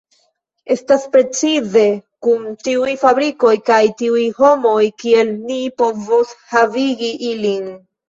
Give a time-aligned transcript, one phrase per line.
[0.75, 1.83] Estas precize
[2.27, 7.75] kun tiuj fabrikoj kaj tiuj homoj kiel ni povos havigi ilin.